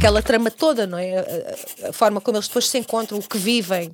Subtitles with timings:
[0.00, 1.18] aquela trama toda, não é?
[1.88, 3.88] A, forma como eles depois se encontram, o que vivem,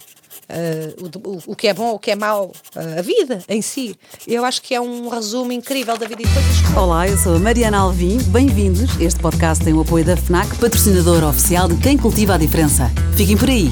[0.49, 3.97] uh, o, o, que é bom, o que é mau, uh, a vida em si.
[4.25, 7.39] Eu acho que é um resumo incrível da vida e depois Olá, eu sou a
[7.41, 9.01] Mariana Alvim, bem-vindos.
[9.01, 12.89] Este podcast tem o apoio da FNAC, patrocinadora oficial de quem cultiva a diferença.
[13.17, 13.69] Fiquem por aí,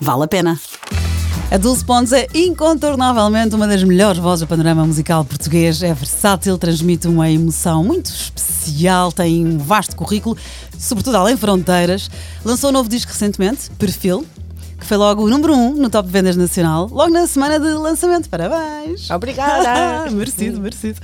[0.00, 0.58] vale a pena.
[1.48, 5.80] A Dulce Pontes é incontornavelmente uma das melhores vozes do panorama musical português.
[5.80, 10.36] É versátil, transmite uma emoção muito especial, tem um vasto currículo,
[10.76, 12.10] sobretudo além fronteiras.
[12.44, 14.26] Lançou um novo disco recentemente, Perfil,
[14.78, 17.68] que foi logo o número 1 um no Top Vendas Nacional, logo na semana de
[17.74, 18.28] lançamento.
[18.28, 19.08] Parabéns!
[19.08, 20.10] Obrigada!
[20.10, 21.00] merecido, merecido.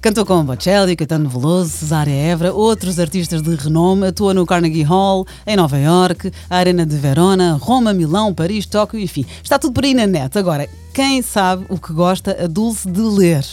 [0.00, 5.26] Cantou com Bocelli, Caetano Veloso, Cesária Évora, outros artistas de renome, atua no Carnegie Hall,
[5.44, 9.26] em Nova York, a Arena de Verona, Roma, Milão, Paris, Tóquio, enfim.
[9.42, 10.38] Está tudo por aí na net.
[10.38, 13.44] Agora, quem sabe o que gosta a Dulce de ler?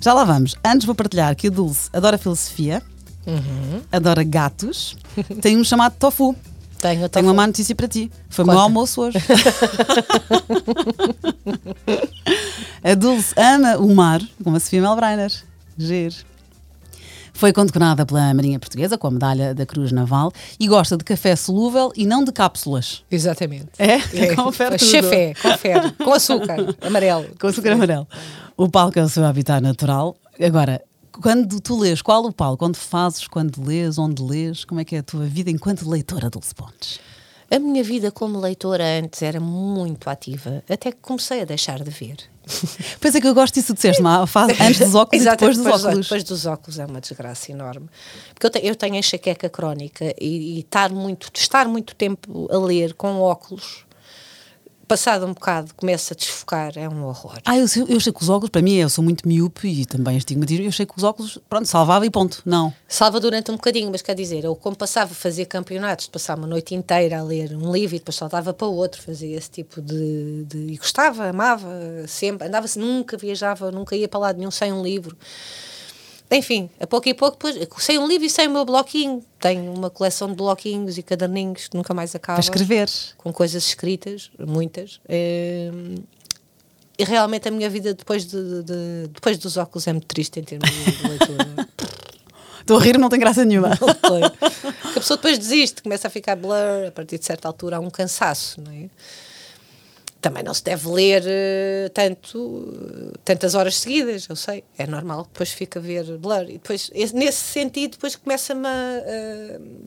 [0.00, 0.54] Já lá vamos.
[0.64, 2.80] Antes vou partilhar que a Dulce adora filosofia,
[3.26, 3.80] uhum.
[3.90, 4.96] adora gatos,
[5.42, 6.32] tem um chamado tofu.
[6.80, 8.08] Tenho, Tenho uma má notícia para ti.
[8.28, 9.18] Foi o meu almoço hoje.
[12.84, 15.47] a Dulce ama o mar, como a Sofia Melbreiner.
[15.78, 16.16] Giro.
[17.32, 21.36] Foi condecorada pela Marinha Portuguesa com a medalha da Cruz Naval e gosta de café
[21.36, 23.04] solúvel e não de cápsulas.
[23.08, 23.68] Exatamente.
[23.78, 23.94] É?
[24.12, 24.34] é.
[24.36, 25.92] Confere Chefé, confere.
[25.92, 27.28] Com açúcar amarelo.
[27.40, 28.08] Com açúcar amarelo.
[28.56, 30.16] O palco é o seu habitat natural.
[30.44, 30.82] Agora,
[31.22, 32.58] quando tu lês, qual o palco?
[32.58, 34.64] Quando fazes, quando lês, onde lês?
[34.64, 36.98] Como é que é a tua vida enquanto leitora, Dulce Pontes?
[37.50, 41.90] A minha vida como leitora antes era muito ativa, até que comecei a deixar de
[41.90, 42.16] ver.
[43.00, 45.48] Pois é que eu gosto disso de seres uma fase antes dos óculos Exato, e
[45.48, 46.06] depois, depois dos óculos.
[46.06, 47.88] Depois dos óculos é uma desgraça enorme.
[48.34, 52.58] Porque eu, te, eu tenho enxaqueca crónica e, e estar, muito, estar muito tempo a
[52.58, 53.87] ler com óculos
[54.88, 57.38] passado um bocado, começa a desfocar, é um horror.
[57.44, 60.16] Ah, eu, eu achei que os óculos, para mim, eu sou muito miúpe e também
[60.16, 62.72] estigmatismo, eu achei que os óculos, pronto, salvava e ponto, não.
[62.88, 66.48] Salva durante um bocadinho, mas quer dizer, eu como passava a fazer campeonatos, passava uma
[66.48, 69.82] noite inteira a ler um livro e depois saltava para o outro, fazia esse tipo
[69.82, 71.68] de, de e gostava, amava,
[72.06, 75.16] sempre, andava-se, nunca viajava, nunca ia para lado nenhum sem um livro.
[76.30, 79.24] Enfim, a pouco e pouco, depois, sei um livro e sei o meu bloquinho.
[79.40, 82.36] Tenho uma coleção de bloquinhos e caderninhos que nunca mais acaba.
[82.36, 82.88] Para escrever.
[83.16, 85.00] Com coisas escritas, muitas.
[85.08, 85.96] Ehm,
[86.98, 90.42] e realmente a minha vida depois, de, de, depois dos óculos é muito triste em
[90.44, 91.68] termos de leitura.
[92.60, 93.70] Estou a rir, não tem graça nenhuma.
[93.78, 97.80] Porque a pessoa depois desiste, começa a ficar blur, a partir de certa altura há
[97.80, 98.90] um cansaço, não é?
[100.20, 105.52] Também não se deve ler uh, tanto, tantas horas seguidas, eu sei, é normal, depois
[105.52, 106.44] fica a ver blur.
[106.48, 109.02] E depois, nesse sentido, depois começa-me a
[109.60, 109.84] uh,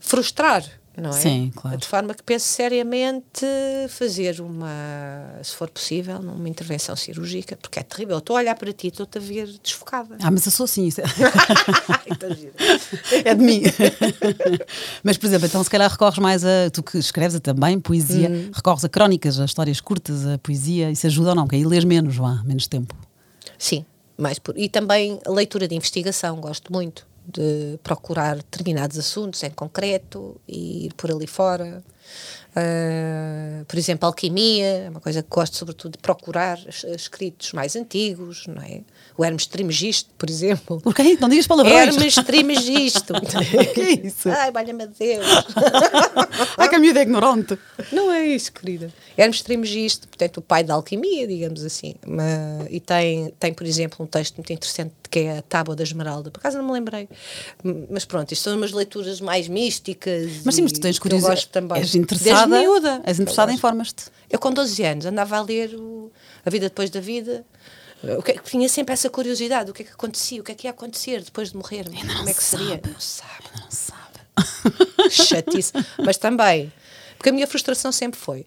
[0.00, 0.64] frustrar,
[1.00, 1.12] não é?
[1.12, 1.76] Sim, claro.
[1.76, 3.46] De forma que penso seriamente
[3.88, 8.16] fazer uma, se for possível, uma intervenção cirúrgica, porque é terrível.
[8.16, 10.16] Eu estou a olhar para ti, estou-te a ver desfocada.
[10.22, 10.88] Ah, mas eu sou assim.
[12.08, 12.30] Então,
[13.24, 13.62] é de mim.
[15.02, 16.70] mas, por exemplo, então se calhar recorres mais a.
[16.72, 18.50] Tu que escreves também poesia, hum.
[18.54, 21.44] recorres a crónicas, a histórias curtas, a poesia, isso ajuda ou não?
[21.44, 22.94] Porque aí lês menos, vá, menos tempo.
[23.58, 23.84] Sim,
[24.16, 24.56] mais por.
[24.56, 30.86] E também a leitura de investigação, gosto muito de procurar determinados assuntos em concreto e
[30.86, 31.82] ir por ali fora.
[32.56, 36.58] Uh, por exemplo, alquimia, é uma coisa que gosto sobretudo de procurar
[36.96, 38.80] escritos mais antigos, não é?
[39.14, 40.80] O Hermes Trismegisto, por exemplo.
[40.82, 41.18] O quê?
[41.20, 41.94] Não digas palavrões.
[41.94, 43.12] Hermes Trismegisto.
[43.12, 44.30] o que é isso?
[44.30, 45.26] Ai, valha-me Deus.
[46.56, 47.58] Ai, que a miúda é ignorante.
[47.92, 48.90] Não é isso, querida.
[49.18, 51.94] Hermes Trismegisto, portanto, o pai da alquimia, digamos assim.
[52.70, 56.30] e tem, tem, por exemplo, um texto muito interessante que é a Tábua da Esmeralda.
[56.30, 57.08] Por acaso não me lembrei.
[57.90, 60.42] Mas pronto, isto são umas leituras mais místicas.
[60.44, 61.32] Mas sim, mas tu tens curiosidade.
[61.32, 61.78] Eu gosto também.
[61.78, 62.46] És interessada.
[62.46, 63.02] Desde miúda.
[63.04, 64.04] És interessada, informas-te.
[64.30, 66.10] Eu com 12 anos andava a ler o,
[66.44, 67.44] A Vida Depois da Vida.
[68.18, 70.54] O que, é tinha sempre essa curiosidade, o que é que acontecia, o que é
[70.54, 72.80] que ia acontecer depois de morrer, como é que sabe, seria?
[72.84, 75.10] Não sabe, não sabe.
[75.10, 75.72] Chatice.
[76.04, 76.72] Mas também,
[77.16, 78.44] porque a minha frustração sempre foi,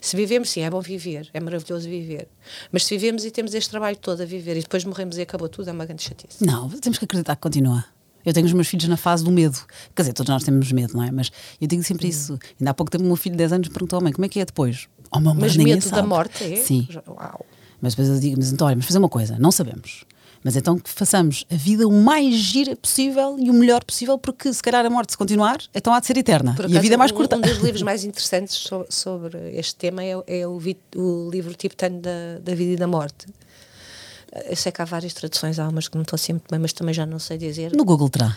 [0.00, 2.28] se vivemos, sim, é bom viver, é maravilhoso viver.
[2.70, 5.48] Mas se vivemos e temos este trabalho todo a viver e depois morremos e acabou
[5.48, 6.44] tudo, é uma grande chatice.
[6.44, 7.84] Não, temos que acreditar que continua.
[8.24, 9.58] Eu tenho os meus filhos na fase do medo.
[9.94, 11.10] Quer dizer, todos nós temos medo, não é?
[11.10, 11.30] Mas
[11.60, 12.10] eu digo sempre hum.
[12.10, 12.38] isso.
[12.60, 14.28] Ainda há pouco tempo, o meu filho de 10 anos perguntou à mãe como é
[14.28, 14.88] que é depois.
[15.10, 16.02] Oh, mas, mas medo sabe.
[16.02, 16.56] da morte é?
[16.56, 16.88] Sim.
[17.06, 17.44] Uau.
[17.80, 20.04] Mas depois eu digo, mas então, olha, mas fazer uma coisa, não sabemos.
[20.44, 24.52] Mas então que façamos a vida o mais gira possível e o melhor possível, porque
[24.52, 26.54] se calhar a morte, se continuar, então há de ser eterna.
[26.54, 27.36] Por e a vida é mais curta.
[27.36, 30.60] Um, um dos livros mais interessantes so, sobre este tema é, é o,
[30.96, 33.26] o, livro tibetano da, da vida e da morte.
[34.48, 36.72] Eu sei que há várias traduções, há umas que não estou assim muito bem, mas
[36.72, 37.72] também já não sei dizer.
[37.72, 38.36] No Google terá?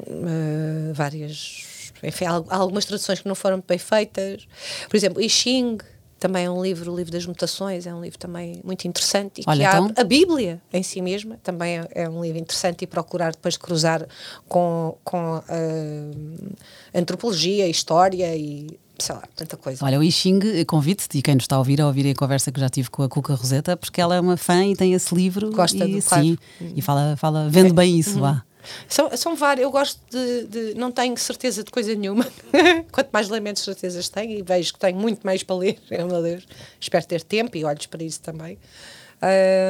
[0.00, 1.64] Uh, várias.
[2.02, 4.46] Enfim, há algumas traduções que não foram bem feitas.
[4.88, 5.78] Por exemplo, I Ching
[6.18, 9.40] também é um livro, o livro das mutações, é um livro também muito interessante.
[9.40, 9.92] E Olha, que então...
[9.96, 14.06] a Bíblia em si mesma também é, é, um livro interessante e procurar depois cruzar
[14.48, 19.84] com, com a antropologia, história e sei lá, tanta coisa.
[19.84, 22.50] Olha, o I Ching convite-te e quem nos está a ouvir a ouvir a conversa
[22.50, 25.14] que já tive com a Cuca Roseta, porque ela é uma fã e tem esse
[25.14, 25.50] livro.
[25.52, 27.72] Gosta e, do sim, e fala, fala, vende é.
[27.72, 28.20] bem isso, uhum.
[28.20, 28.44] vá.
[28.88, 32.26] São, são vários, eu gosto de, de, Não tenho certeza de coisa nenhuma.
[32.92, 35.78] Quanto mais ler, menos certezas tenho e vejo que tenho muito mais para ler.
[35.90, 36.46] Meu Deus.
[36.80, 38.58] Espero ter tempo e olhos para isso também.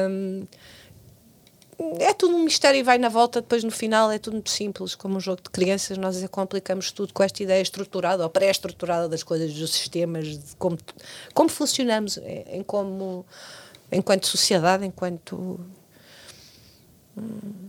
[0.09, 0.45] Um,
[1.99, 4.95] é tudo um mistério e vai na volta, depois no final é tudo muito simples,
[4.95, 9.23] como um jogo de crianças, nós complicamos tudo com esta ideia estruturada ou pré-estruturada das
[9.23, 10.77] coisas, dos sistemas, de como,
[11.33, 13.25] como funcionamos em como,
[13.91, 15.59] enquanto sociedade, enquanto.
[17.17, 17.67] Hum,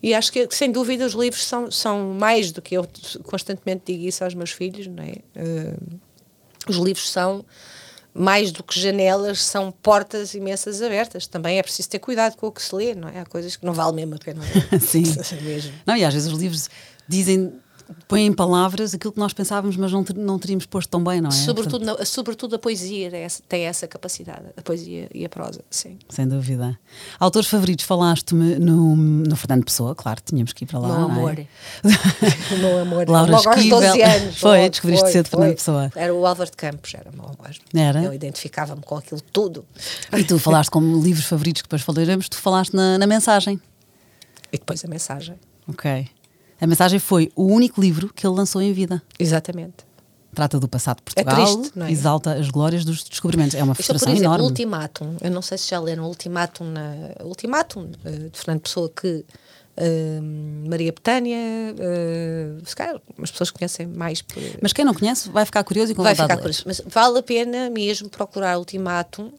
[0.00, 2.86] e acho que, sem dúvida, os livros são, são mais do que eu
[3.24, 5.14] constantemente digo isso aos meus filhos, não é?
[5.36, 5.98] Uh,
[6.68, 7.44] os livros são
[8.14, 11.26] mais do que janelas, são portas imensas abertas.
[11.26, 13.20] Também é preciso ter cuidado com o que se lê, não é?
[13.20, 14.42] Há coisas que não vale mesmo a pena.
[14.80, 15.04] Sim.
[15.42, 15.72] mesmo.
[15.86, 16.68] Não, e às vezes os livros
[17.08, 17.52] dizem
[18.06, 21.28] põe em palavras aquilo que nós pensávamos, mas não, não teríamos posto tão bem, não
[21.28, 21.32] é?
[21.32, 23.10] Sobretudo, Portanto, na, sobretudo a poesia
[23.48, 25.98] tem essa capacidade, a poesia e a prosa, sim.
[26.08, 26.78] Sem dúvida.
[27.18, 30.88] Autores favoritos, falaste-me no, no Fernando Pessoa, claro, tínhamos que ir para lá.
[30.88, 31.38] Meu amor.
[31.88, 32.56] É?
[32.56, 33.08] meu amor.
[33.08, 34.38] Laura Logo aos 12 anos.
[34.38, 35.92] Foi, descobriste foi, cedo Fernando Pessoa.
[35.94, 37.50] Era o Álvaro de Campos, era meu amor.
[37.74, 38.02] Era?
[38.02, 39.64] Eu identificava-me com aquilo tudo.
[40.16, 43.60] E tu falaste como livros favoritos que depois falaremos, tu falaste na, na mensagem.
[44.52, 45.36] E depois a mensagem.
[45.66, 46.08] Ok.
[46.60, 49.02] A mensagem foi o único livro que ele lançou em vida.
[49.18, 49.88] Exatamente.
[50.34, 51.90] Trata do passado de Portugal, é triste, é?
[51.90, 53.54] exalta as glórias dos descobrimentos.
[53.54, 54.44] É uma frustração por exemplo, enorme.
[54.44, 55.16] o Ultimátum.
[55.20, 56.92] Eu não sei se já leram o Ultimátum, na,
[57.24, 59.24] Ultimátum uh, de Fernando Pessoa que
[59.78, 64.20] uh, Maria Betânia, uh, se calhar as pessoas conhecem mais.
[64.20, 66.62] Por, mas quem não conhece vai ficar curioso e com Vai ficar curioso.
[66.66, 69.32] Mas vale a pena mesmo procurar o Ultimátum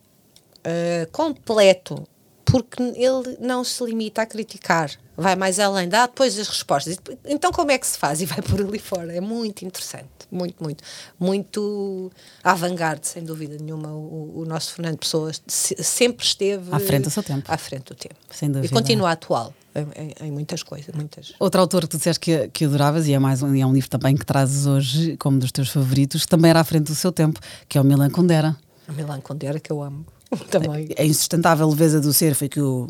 [1.12, 2.06] completo,
[2.50, 6.98] porque ele não se limita a criticar vai mais além, dá depois as respostas.
[7.26, 8.20] Então, como é que se faz?
[8.20, 9.14] E vai por ali fora.
[9.14, 10.08] É muito interessante.
[10.30, 10.82] Muito, muito.
[11.18, 12.10] Muito
[12.42, 13.88] avant-garde, sem dúvida nenhuma.
[13.88, 16.72] O, o, nosso Fernando Pessoa sempre esteve.
[16.72, 17.52] À frente do seu tempo.
[17.52, 18.14] À frente do tempo.
[18.30, 18.66] Sem dúvida.
[18.66, 19.52] E continua atual.
[19.74, 20.94] Em, em, muitas coisas.
[20.94, 21.34] Muitas.
[21.38, 23.90] Outro autor que tu disseste que, que adoravas, e é, mais um, é um livro
[23.90, 27.38] também que trazes hoje como dos teus favoritos, também era à frente do seu tempo,
[27.68, 28.56] que é o Milan Kundera.
[28.88, 30.04] O Milan Kundera, que eu amo.
[30.48, 30.88] Também.
[30.96, 32.86] A insustentável leveza do ser foi que o,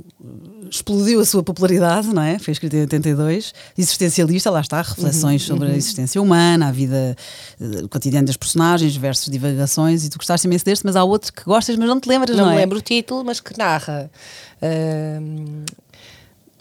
[0.70, 2.38] explodiu a sua popularidade, não é?
[2.38, 3.54] Foi escrito em 82.
[3.78, 5.74] Existencialista, lá está, reflexões uhum, sobre uhum.
[5.74, 7.16] a existência humana, a vida
[7.58, 11.42] uh, cotidiana das personagens, versus divagações, e tu gostaste imenso deste, mas há outro que
[11.44, 12.54] gostas, mas não te lembras, não, não é?
[12.54, 14.10] Não lembro o título, mas que narra.
[14.62, 15.64] Uh,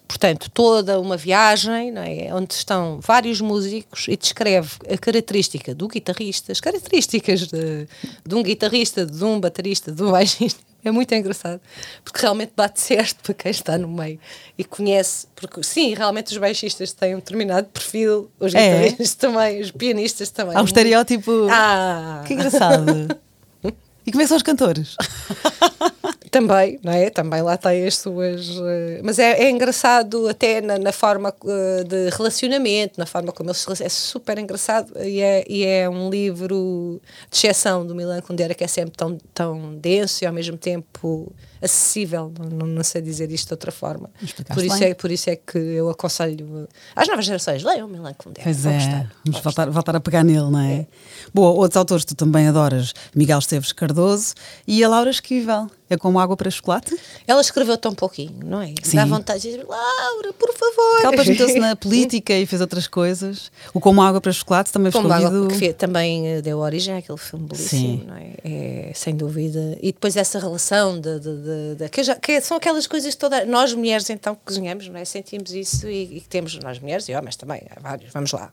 [0.07, 2.33] portanto, toda uma viagem é?
[2.33, 7.85] onde estão vários músicos e descreve a característica do guitarrista, as características de,
[8.25, 11.59] de um guitarrista, de um baterista, de um baixista é muito engraçado,
[12.03, 14.19] porque realmente bate certo para quem está no meio
[14.57, 18.69] e conhece, porque sim, realmente os baixistas têm um determinado perfil, os é.
[18.69, 20.55] guitarristas também, os pianistas também.
[20.55, 21.47] Há um estereótipo.
[21.49, 22.23] Ah!
[22.25, 23.19] Que engraçado.
[24.05, 24.95] e como é que são os cantores?
[26.31, 27.09] Também, não é?
[27.09, 28.49] Também lá tem as suas.
[28.49, 33.49] Uh, mas é, é, engraçado até na, na forma uh, de relacionamento, na forma como
[33.49, 38.21] eles se É super engraçado e é, e é um livro de exceção do Milan
[38.21, 41.31] Kundera que é sempre tão, tão denso e ao mesmo tempo
[41.61, 44.09] acessível, não, não sei dizer isto de outra forma.
[44.53, 48.43] Por isso, é, por isso é que eu aconselho às novas gerações, leiam Milan Kundera.
[48.43, 50.73] Pois é, vamos voltar, voltar a pegar nele, não é?
[50.73, 50.87] é?
[51.33, 54.33] Boa, outros autores tu também adoras, Miguel Esteves Cardoso
[54.67, 55.69] e a Laura Esquivel.
[55.89, 56.95] É como água para chocolate?
[57.25, 58.75] Ela escreveu tão pouquinho, não é?
[58.83, 58.97] Sim.
[58.97, 61.01] Dá vontade de dizer, Laura, por favor.
[61.01, 63.51] Ela meteu-se na política e fez outras coisas.
[63.73, 65.45] O Como Água para Chocolate também como escolhido...
[65.45, 68.03] Água, que também eh, deu origem àquele filme belíssimo, Sim.
[68.05, 68.33] não é?
[68.43, 68.91] é?
[68.93, 69.79] Sem dúvida.
[69.81, 71.19] E depois essa relação de...
[71.19, 73.47] de, de, de que, já, que, são aquelas coisas todas...
[73.47, 75.05] Nós mulheres, então, que cozinhamos, não é?
[75.05, 78.51] Sentimos isso e, e temos, nós mulheres e homens também, há vários, vamos lá.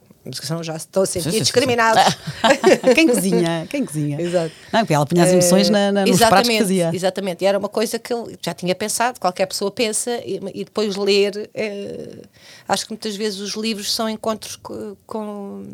[0.61, 2.03] Já estou a sentir discriminados.
[2.93, 3.65] quem cozinha?
[3.69, 4.19] Quem cozinha?
[4.21, 4.51] Exato.
[4.73, 6.91] Não, ela punha as emoções na, na, nos pratos que fazia.
[6.93, 10.39] Exatamente Exatamente, e era uma coisa que eu já tinha pensado, qualquer pessoa pensa, e,
[10.53, 11.49] e depois ler.
[11.53, 12.21] É,
[12.67, 15.65] acho que muitas vezes os livros são encontros com, com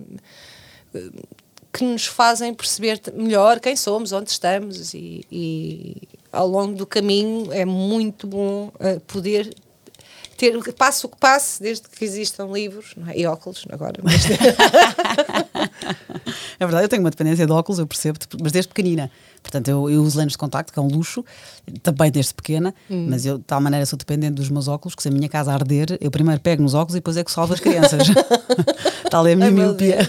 [1.74, 5.98] que nos fazem perceber melhor quem somos, onde estamos e, e
[6.32, 9.52] ao longo do caminho é muito bom uh, poder
[10.38, 13.20] ter passo o que passe, desde que existam livros é?
[13.20, 14.00] e óculos agora.
[14.04, 14.26] Mas...
[16.60, 19.10] é verdade, eu tenho uma dependência de óculos, eu percebo, mas desde pequenina.
[19.42, 21.24] Portanto, eu, eu uso lentes de contacto, que é um luxo,
[21.82, 23.08] também desde pequena, hum.
[23.10, 25.54] mas eu, de tal maneira, sou dependente dos meus óculos, que se a minha casa
[25.54, 28.08] arder, eu primeiro pego nos óculos e depois é que salvo as crianças.
[29.10, 30.00] tal é a minha miopia.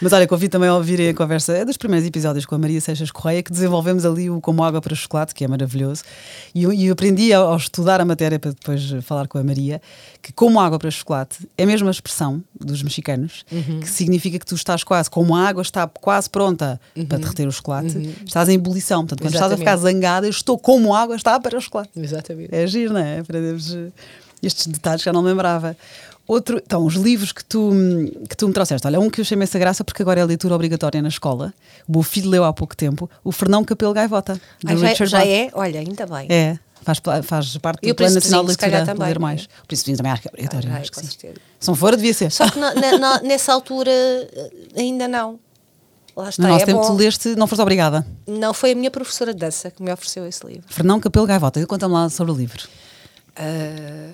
[0.00, 2.80] Mas olha, convido também a ouvirem a conversa, é dos primeiros episódios com a Maria
[2.80, 6.02] Seixas Correia, que desenvolvemos ali o Como Água para Chocolate, que é maravilhoso.
[6.54, 9.80] E eu, eu aprendi ao, ao estudar a matéria para depois falar com a Maria,
[10.22, 13.80] que como água para chocolate é a mesma expressão dos mexicanos, Uhum.
[13.80, 17.52] que significa que tu estás quase, como a água está quase pronta para derreter o
[17.52, 19.00] chocolate, estás em ebulição.
[19.00, 19.76] Portanto, quando estás a ficar Uhum.
[19.78, 19.94] Exatamente.
[20.00, 21.90] zangada, eu estou como a água está para o chocolate.
[21.96, 22.54] Exatamente.
[22.54, 23.20] É giro, não é?
[23.20, 23.88] Aprendermos eh,
[24.42, 25.76] estes detalhes que eu não lembrava.
[26.28, 27.70] Outro, então, os livros que tu,
[28.28, 28.86] que tu me trouxeste.
[28.86, 31.54] Olha, um que eu achei essa graça porque agora é leitura obrigatória na escola.
[31.88, 33.10] O meu filho leu há pouco tempo.
[33.24, 35.26] O Fernão Capelo Gaivota, Ah, já, Richard já Bach.
[35.26, 35.50] é?
[35.54, 36.26] Olha, ainda bem.
[36.30, 39.18] É, faz, faz parte E do Plano Nacional de Leitura, também, ler é?
[39.18, 39.44] mais.
[39.64, 41.06] O Príncipe também acho que é obrigatório, Ah, acho que sim.
[41.06, 41.34] certeza.
[41.58, 42.30] Se não for, devia ser.
[42.30, 45.40] Só que na- na- nessa altura eh, ainda não.
[46.14, 46.86] Lá está, No nosso é tempo, bom.
[46.88, 48.06] tu leste, não foste obrigada.
[48.26, 50.64] Não, foi a minha professora de dança que me ofereceu esse livro.
[50.66, 52.68] Fernão Capelo Gaivota, conta-me lá sobre o livro.
[53.34, 54.10] Ah,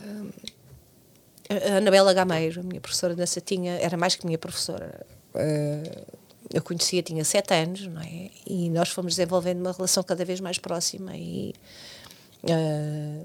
[1.48, 5.06] a Anabela Gameiro, a minha professora de dança, tinha, era mais que minha professora.
[5.34, 6.04] Ah,
[6.52, 8.30] eu conhecia, tinha sete anos, não é?
[8.46, 11.52] E nós fomos desenvolvendo uma relação cada vez mais próxima e
[12.48, 13.24] ah,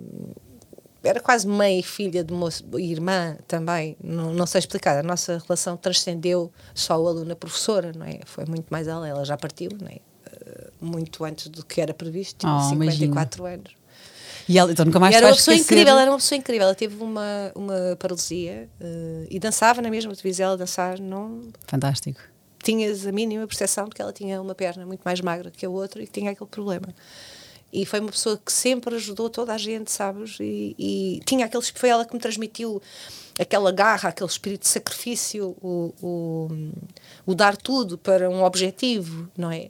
[1.04, 4.98] era quase mãe e filha de uma irmã também, não, não sei explicar.
[4.98, 8.20] A nossa relação transcendeu só o aluno-professora, não é?
[8.26, 9.10] Foi muito mais além.
[9.12, 9.98] Ela já partiu, não é?
[10.26, 13.14] Ah, muito antes do que era previsto, tinha Oh, um beijinho.
[13.14, 13.79] 54 anos.
[14.50, 16.64] E ela, então nunca mais era uma pessoa esquecer- incrível, era uma pessoa incrível.
[16.64, 20.16] Ela teve uma, uma paralisia eh, e dançava na mesma.
[20.16, 22.20] Tu ela dançar, não Fantástico.
[22.64, 25.70] tinhas a mínima percepção de que ela tinha uma perna muito mais magra que a
[25.70, 26.88] outra e que tinha aquele problema.
[27.72, 30.38] E foi uma pessoa que sempre ajudou toda a gente, sabes?
[30.40, 32.82] E, e tinha aquele, foi ela que me transmitiu
[33.38, 36.50] aquela garra, aquele espírito de sacrifício, o, o,
[37.28, 39.70] o dar tudo para um objetivo, não é?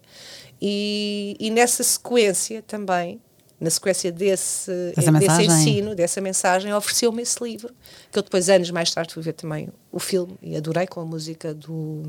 [0.62, 3.20] E, e nessa sequência também,
[3.60, 5.46] na sequência desse, Dessa desse mensagem.
[5.48, 7.74] ensino, dessa mensagem, ofereceu-me esse livro,
[8.12, 11.06] que eu depois, anos mais tarde, fui ver também o filme e adorei com a
[11.06, 12.02] música do.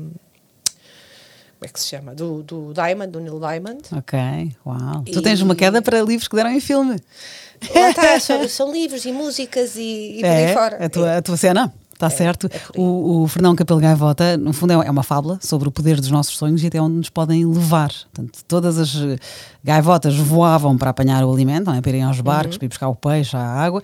[1.59, 2.15] Como é que se chama?
[2.15, 3.81] Do, do Diamond, do Neil Diamond.
[3.95, 4.19] Ok,
[4.65, 5.03] uau.
[5.03, 6.95] Tu E- tens uma queda para livros que deram em filme.
[7.75, 10.83] Lá está, são, são livros e músicas e, e por aí é, fora.
[10.85, 11.71] A tua, a tua cena.
[12.05, 12.47] Está certo.
[12.47, 12.83] é por aí.
[12.83, 16.09] o, o Fernão Capelo Gaivota, no fundo, é é uma fábula sobre o poder dos
[16.11, 17.91] nossos sonhos e até onde nos podem levar.
[18.13, 19.17] Portanto, todas as eh,
[19.63, 21.81] gaivotas voavam para apanhar o alimento, não é?
[21.81, 22.59] para irem aos barcos, Uhum.
[22.59, 23.81] para ir buscar o peixe, a água,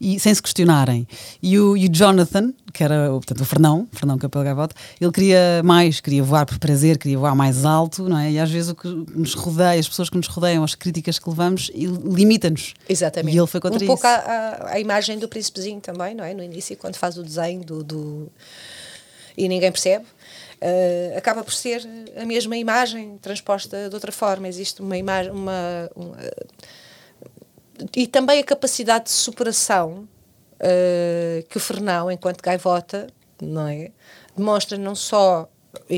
[0.00, 1.06] e sem se questionarem.
[1.42, 5.10] E o, e o Jonathan, que era o- portanto, o Fernão, Fernão Capelo Gaivota, ele
[5.12, 8.32] queria mais, queria voar por prazer, queria voar mais alto, não é?
[8.32, 11.28] E às vezes o que nos rodeia, as pessoas que nos rodeiam, as críticas que
[11.30, 12.74] levamos, limita-nos.
[12.88, 13.34] Exatamente.
[13.34, 13.86] E ele foi contra um isso.
[13.86, 16.34] pouco a, a, a imagem do príncipezinho também, não é?
[16.34, 17.82] No início, quando faz o desenho do.
[17.82, 18.28] do-
[19.36, 20.04] e ninguém percebe.
[20.60, 24.48] eh, acaba por ser a mesma imagem transposta de outra forma.
[24.48, 25.30] Existe uma imagem.
[25.32, 26.16] Uma, uma-
[27.96, 30.08] e também a capacidade de superação
[30.64, 33.06] eh, que o Fernão, enquanto gaivota,
[33.40, 33.90] não é?
[34.36, 35.48] demonstra não só.
[35.90, 35.96] E,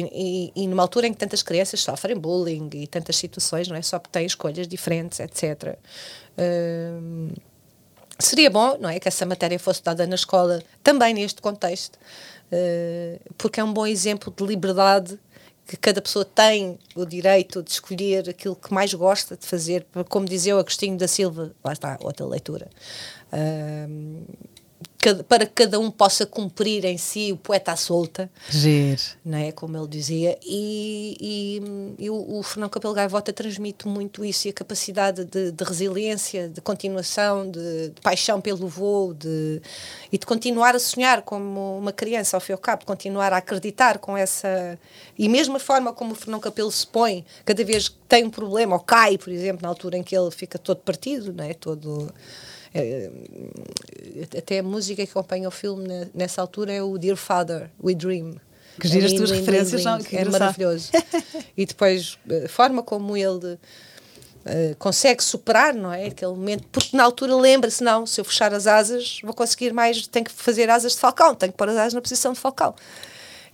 [0.57, 3.83] e- e numa altura em que tantas crianças sofrem bullying e tantas situações, não é?
[3.83, 5.79] Só têm escolhas diferentes, etc.
[6.39, 7.29] Hum,
[8.19, 11.99] seria bom, não é, que essa matéria fosse dada na escola também neste contexto,
[12.51, 15.19] eh, porque é um bom exemplo de liberdade
[15.67, 20.25] que cada pessoa tem o direito de escolher aquilo que mais gosta de fazer, como
[20.27, 22.69] dizia o Agostinho da Silva, lá está, outra leitura.
[23.31, 24.56] Cada-
[25.15, 29.01] para que cada um possa cumprir em si o poeta à solta, Giro.
[29.25, 29.53] não é?
[29.53, 34.51] Como ele dizia, e, e, e o, o Fernão Capelo Gaivota transmite muito isso e
[34.51, 39.61] a capacidade de, de resiliência, de continuação, de, de paixão pelo voo de,
[40.13, 43.33] e de continuar a sonhar como uma criança, ao fim e ao cabo, de continuar
[43.33, 44.79] a acreditar com essa.
[45.19, 48.31] E mesmo a forma como o Fernão Capelo se põe, cada vez que tem um
[48.31, 51.55] problema, ou cai, por exemplo, na altura em que ele fica todo partido, não é?
[51.55, 52.13] Todo.
[52.81, 57.71] É, até a música que acompanha o filme ne- nessa altura é o Dear Father,
[57.83, 58.37] We Dream.
[58.81, 59.97] Que giras É tuas lindo, referências, não?
[59.97, 60.31] é engraçado.
[60.33, 60.91] maravilhoso.
[61.57, 63.59] e depois a forma como ele
[64.45, 66.07] eh, consegue superar, não é?
[66.09, 70.07] Aquele momento, porque na altura lembra-se, não, se eu fechar as asas, vou conseguir mais,
[70.07, 72.75] tenho que fazer asas de falcão, tenho que pôr as asas na posição de falcão.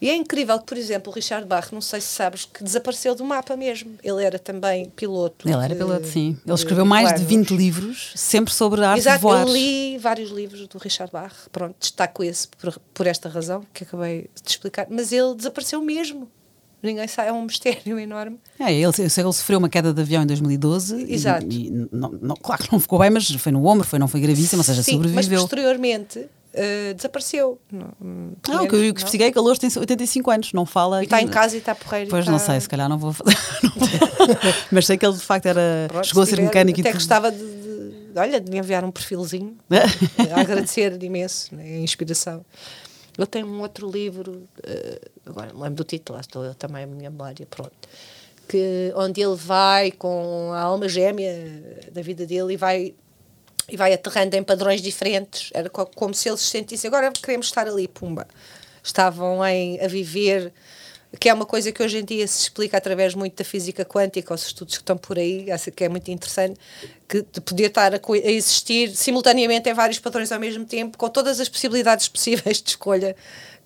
[0.03, 3.15] E é incrível que, por exemplo, o Richard Bach, não sei se sabes, que desapareceu
[3.15, 3.93] do mapa mesmo.
[4.03, 5.47] Ele era também piloto.
[5.49, 6.31] Ele era de- piloto, sim.
[6.45, 7.29] Ele de escreveu mais de planos.
[7.31, 9.47] 20 livros, sempre sobre a arte de Exato, voar.
[9.47, 13.85] eu li vários livros do Richard Bach, pronto, destaco esse por, por esta razão que
[13.85, 16.29] acabei de explicar, mas ele desapareceu mesmo.
[16.83, 18.41] Ninguém sabe, é um mistério enorme.
[18.59, 20.97] É, ele, ele sofreu uma queda de avião em 2012.
[21.05, 21.47] e- Exato.
[21.49, 24.21] E, não, não- claro que não ficou bem, mas foi no ombro, foi, não foi
[24.21, 25.41] gravíssimo, ou seja, Sim, mas sobreviveu.
[25.43, 27.59] posteriormente eh, desapareceu.
[27.71, 31.01] Não, o que eu investiguei é que ele hoje tem 85 anos, não fala.
[31.01, 32.11] E está em casa e está porreiro.
[32.11, 33.37] Pois está- não sei, se calhar não vou fazer.
[34.71, 35.87] mas sei que ele de facto era.
[35.89, 36.99] Pronto, chegou a se ser tiver, mecânico Até e tudo.
[37.01, 42.45] gostava de, de- Olha, de me enviar um perfilzinho a agradecer imenso né, a inspiração.
[43.17, 46.87] Eu tenho um outro livro, uh, agora não lembro do título, estou eu também a
[46.87, 47.73] minha memória, pronto.
[48.49, 52.95] Que, onde ele vai com a alma gêmea da vida dele e vai
[53.73, 55.51] e vai aterrando em padrões diferentes.
[55.55, 58.29] Era como se eles se sentissem, agora queremos estar ali, pumba.
[58.83, 60.53] Estavam em, a viver,
[61.19, 64.35] que é uma coisa que hoje em dia se explica através muito da física quântica,
[64.35, 66.61] os estudos que estão por aí, acho que é muito interessante,
[67.09, 71.09] que de poder estar a, a existir simultaneamente em vários padrões ao mesmo tempo, com
[71.09, 73.17] todas as possibilidades possíveis de escolha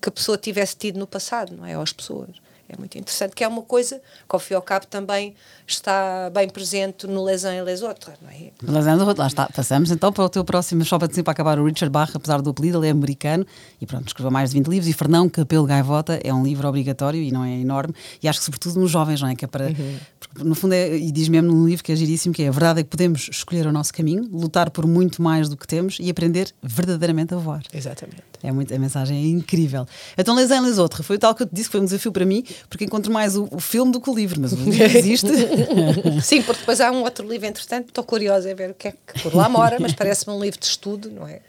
[0.01, 1.75] que a pessoa tivesse tido no passado, não é?
[1.75, 2.46] Ou as pessoas.
[2.69, 5.33] É muito interessante, que é uma coisa que, ao fim e ao cabo, também
[5.65, 8.51] está bem presente no Les uns e Les Autres, não é?
[8.61, 9.47] Les uns lá está.
[9.47, 12.49] Passamos então para o teu próximo, só para, para acabar, o Richard Bach, apesar do
[12.49, 13.45] apelido, ele é americano
[13.79, 14.89] e pronto, escreveu mais de 20 livros.
[14.89, 17.93] E Fernão Capelo Gaivota é um livro obrigatório e não é enorme.
[18.21, 19.35] E acho que, sobretudo, nos jovens, não é?
[19.35, 19.67] Que é para.
[19.67, 19.97] Uhum.
[20.19, 22.51] Porque, no fundo, é, e diz mesmo no livro que é giríssimo, que é a
[22.51, 25.97] verdade é que podemos escolher o nosso caminho, lutar por muito mais do que temos
[25.99, 27.63] e aprender verdadeiramente a voar.
[27.73, 28.23] Exatamente.
[28.43, 29.85] É muito, a mensagem é incrível.
[30.17, 31.85] Então, Les uns les Autres, foi o tal que eu te disse que foi um
[31.85, 34.55] desafio para mim, porque encontro mais o, o filme do que o livro, mas o
[34.55, 35.27] livro existe.
[36.21, 38.91] Sim, porque depois há um outro livro, entretanto, estou curiosa a ver o que é
[38.91, 41.41] que por lá mora, mas parece-me um livro de estudo, não é?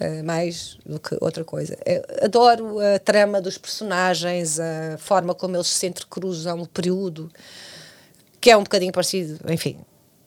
[0.00, 1.76] Uh, mais do que outra coisa.
[1.84, 7.30] Eu adoro a trama dos personagens, a forma como eles se entrecruzam, o período,
[8.40, 9.76] que é um bocadinho parecido, enfim,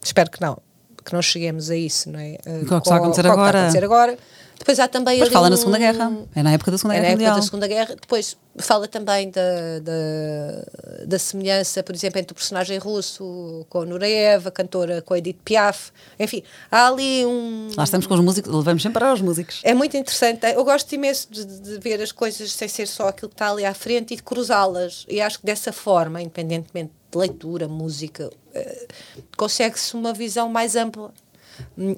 [0.04, 0.58] espero que não,
[1.04, 2.38] que não cheguemos a isso, não é?
[2.46, 3.48] Uh, com o que está a acontecer agora.
[3.48, 4.18] Está a acontecer agora
[4.62, 5.16] depois há também.
[5.16, 5.50] Depois fala um...
[5.50, 6.12] na Segunda Guerra.
[6.36, 7.14] É na época da Segunda é Guerra.
[7.14, 7.96] É na época da Segunda Guerra.
[8.00, 13.86] Depois fala também da, da, da, semelhança, por exemplo, entre o personagem russo com a
[13.86, 15.92] Nureyev, a cantora com a Edith Piaf.
[16.20, 17.70] Enfim, há ali um.
[17.76, 19.62] Lá estamos com os músicos, levamos sempre para os músicos.
[19.64, 20.46] É muito interessante.
[20.46, 23.66] Eu gosto imenso de, de ver as coisas sem ser só aquilo que está ali
[23.66, 25.06] à frente e de cruzá-las.
[25.10, 31.14] E acho que dessa forma, independentemente de leitura, música, uh, consegue-se uma visão mais ampla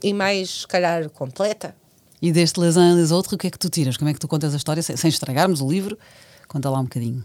[0.02, 1.76] e mais, se calhar, completa
[2.24, 3.98] e deste Les uns les autres, o que é que tu tiras?
[3.98, 6.00] Como é que tu contas a história, sem, sem estragarmos o livro?
[6.48, 7.22] Conta lá um bocadinho.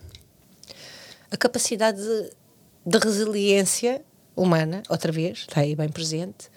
[1.30, 2.30] A capacidade de,
[2.84, 4.02] de resiliência
[4.34, 6.50] humana, outra vez, está aí bem presente.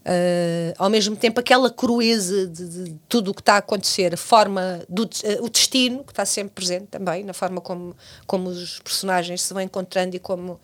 [0.00, 4.16] Uh, ao mesmo tempo, aquela crueza de, de tudo o que está a acontecer, a
[4.16, 7.94] forma, do, uh, o destino, que está sempre presente também, na forma como,
[8.26, 10.58] como os personagens se vão encontrando e como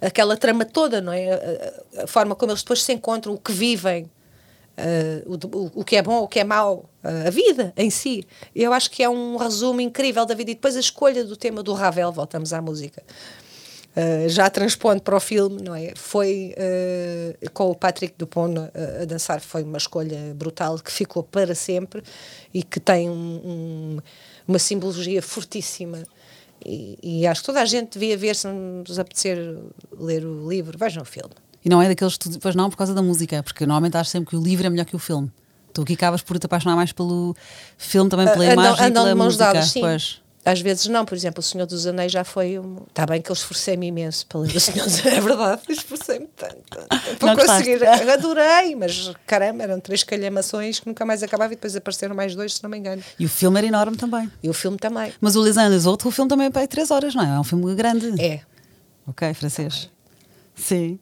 [0.00, 1.32] aquela trama toda, não é?
[1.32, 4.10] A, a, forma como eles depois se encontram, o que vivem,
[4.78, 8.26] Uh, o, o, que é bom, o que é mau, a vida em si.
[8.54, 10.52] Eu acho que é um resumo incrível da vida.
[10.52, 13.02] E depois a escolha do tema do Ravel, voltamos à música.
[13.96, 15.92] Uh, já transpondo para o filme, não é?
[15.96, 16.54] Foi
[17.52, 18.54] com o Patrick Dupont
[19.00, 22.02] a dançar, foi uma escolha brutal que ficou para sempre
[22.54, 23.98] e que tem um, um,
[24.46, 26.04] uma simbologia fortíssima.
[26.64, 29.38] E, e, acho que toda a gente devia ver, se nos apetecer
[29.98, 31.32] ler o livro, vejam o filme.
[31.64, 34.30] E não é daqueles estudos, pois não, por causa da música, porque normalmente acho sempre
[34.30, 35.30] que o livro é melhor que o filme.
[35.72, 37.34] Tu aqui acabas por te apaixonar mais pelo
[37.78, 39.44] filme, também pela uh, imagem andam, e pela música.
[39.44, 39.80] Dados, sim.
[39.80, 40.20] Pois.
[40.44, 42.58] Às vezes não, por exemplo, O Senhor dos Anéis já foi.
[42.58, 42.78] Um...
[42.88, 46.26] Está bem que eu esforcei-me imenso para ler O Senhor dos Anéis, é verdade, esforcei-me
[46.28, 47.86] tanto, tanto para conseguir.
[47.86, 52.54] Adorei, mas caramba, eram três calhamações que nunca mais acabava e depois apareceram mais dois,
[52.54, 53.02] se não me engano.
[53.18, 54.30] E o filme era enorme também.
[54.42, 55.12] E o filme também.
[55.20, 57.36] Mas o Les Uns outro, o filme também é para três horas, não é?
[57.36, 58.20] É um filme grande.
[58.20, 58.40] É.
[59.06, 59.90] Ok, francês.
[60.54, 60.98] Sim.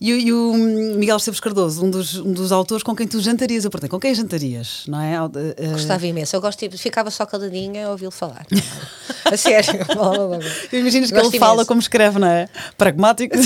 [0.00, 3.64] E, e, o Miguel Esteves Cardoso, um dos, um dos autores com quem tu jantarias,
[3.64, 5.22] eu perguntei, com quem jantarias, não é?
[5.22, 5.30] Uh,
[5.72, 8.46] Gostava imenso, eu gosto de, ficava só caladinha a ouvi-lo falar.
[9.24, 9.80] a sério.
[10.72, 11.38] Imaginas que ele imenso.
[11.38, 12.48] fala como escreve, não é?
[12.76, 13.36] Pragmático.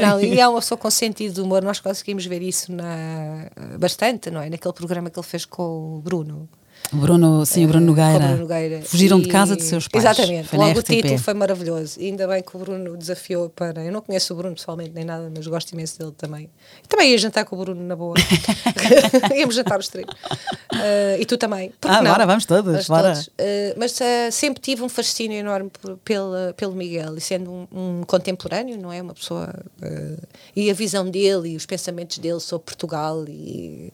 [0.00, 4.30] Não, e é uma pessoa com sentido de humor, nós conseguimos ver isso na, bastante,
[4.30, 4.48] não é?
[4.48, 6.48] Naquele programa que ele fez com o Bruno.
[6.92, 8.26] Bruno, sim, o Bruno eh, Nogueira.
[8.28, 8.82] Bruno Nogueira.
[8.82, 9.22] Fugiram e...
[9.22, 10.04] de casa de seus pais.
[10.04, 10.48] Exatamente.
[10.48, 12.00] Foi Logo o título foi maravilhoso.
[12.00, 13.84] E ainda bem que o Bruno desafiou para.
[13.84, 16.48] Eu não conheço o Bruno pessoalmente nem nada, mas gosto imenso dele também.
[16.82, 18.14] E também ia jantar com o Bruno na boa.
[19.36, 20.06] Íamos jantar os três.
[20.08, 21.72] Uh, e tu também.
[21.82, 22.10] ah, não?
[22.10, 22.86] bora, vamos todos.
[22.88, 23.12] bora.
[23.12, 23.26] Todos.
[23.26, 27.16] Uh, mas uh, sempre tive um fascínio enorme por, pela, pelo Miguel.
[27.16, 29.02] E sendo um, um contemporâneo, não é?
[29.02, 29.52] Uma pessoa.
[30.56, 33.92] e a visão dele e os pensamentos dele sobre Portugal e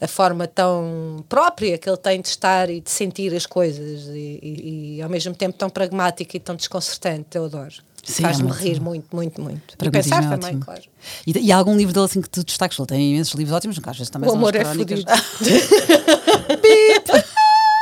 [0.00, 4.38] a forma tão própria que ele tem de estar e de sentir as coisas e,
[4.42, 7.74] e, e ao mesmo tempo tão pragmática e tão desconcertante, eu adoro.
[8.06, 9.74] Faz-me é rir muito, muito, muito.
[9.82, 10.82] E pensar é também, claro.
[11.26, 12.78] E, e, há algum livro dele assim que tu destaques?
[12.78, 15.04] Ele tem imensos livros ótimos, às vezes também o amor é fodido.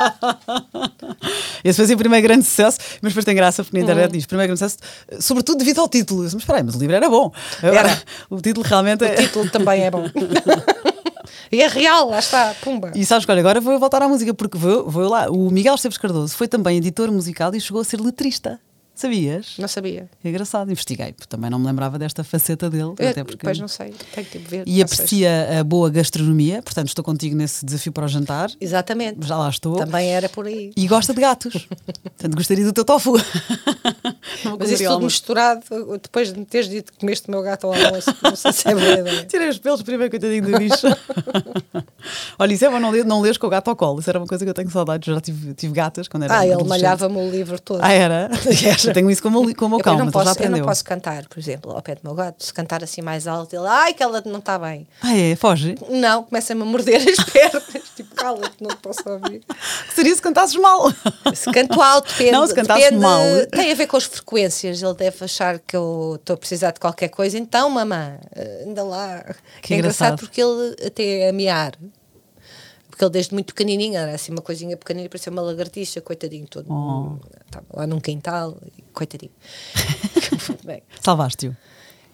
[1.63, 4.17] Esse foi assim o primeiro grande sucesso, mas depois tem graça porque na internet hum.
[4.17, 4.77] diz primeiro grande sucesso,
[5.21, 6.23] sobretudo devido ao título.
[6.23, 7.31] mas espera aí, mas o livro era bom.
[7.61, 8.01] Agora, era.
[8.29, 9.13] o título realmente é.
[9.13, 10.03] O título também é bom.
[11.53, 12.91] E é real, lá está, pumba.
[12.95, 15.29] E sabes que agora vou voltar à música, porque vou, vou lá.
[15.29, 18.59] O Miguel Esteves Cardoso foi também editor musical e chegou a ser letrista.
[18.95, 19.55] Sabias?
[19.57, 20.07] Não sabia.
[20.23, 22.93] É engraçado, investiguei, porque também não me lembrava desta faceta dele.
[22.99, 23.37] Eu, até porque...
[23.37, 24.63] Depois não sei, tenho que ver.
[24.67, 28.51] E aprecia a boa gastronomia, portanto estou contigo nesse desafio para o jantar.
[28.61, 29.25] Exatamente.
[29.25, 29.77] Já lá estou.
[29.77, 30.71] Também era por aí.
[30.75, 31.67] E gosta de gatos.
[32.03, 33.13] portanto gostaria do teu tofu.
[34.59, 35.61] Mas isso tudo misturado,
[36.01, 38.67] depois de me teres dito que comeste o meu gato ao almoço, não sei se
[38.67, 39.25] é verdade.
[39.27, 40.87] Tirei os pelos primeiro, coitadinho do bicho.
[42.37, 43.99] Olha, isso é bom não, ler, não lês com o gato ao colo.
[43.99, 45.13] Isso era uma coisa que eu tenho saudades.
[45.13, 47.81] Já tive, tive gatas quando era Ah, ele malhava-me o livro todo.
[47.81, 48.29] Ah, era?
[48.87, 50.57] Eu tenho isso como, como cão, eu não, posso, já aprendeu.
[50.57, 52.43] eu não posso cantar, por exemplo, ao pé do meu gato.
[52.43, 54.87] Se cantar assim mais alto, ele, ai, que ela não está bem.
[55.01, 55.35] Ah, é?
[55.35, 55.75] Foge?
[55.89, 57.63] Não, começa-me a morder as pernas.
[57.95, 59.41] tipo, cala-te, não posso ouvir.
[59.87, 60.91] Que seria se cantasses mal?
[61.33, 62.31] Se canto alto, depende.
[62.33, 63.21] Não, se cantasses depende, mal.
[63.51, 64.81] Tem a ver com as frequências.
[64.81, 67.37] Ele deve achar que eu estou a precisar de qualquer coisa.
[67.37, 68.17] Então, mamã,
[68.67, 69.23] anda lá.
[69.61, 70.19] Que é engraçado engraçado.
[70.19, 71.73] porque ele até a.
[72.93, 76.71] Porque ele desde muito pequenininho era assim uma coisinha pequenina, parecia uma lagartixa, coitadinho todo.
[76.71, 77.17] Oh.
[77.43, 78.55] Estava lá num quintal,
[78.93, 79.31] coitadinho.
[81.01, 81.57] Salvaste-o.